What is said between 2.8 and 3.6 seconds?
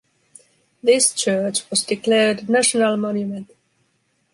Monument.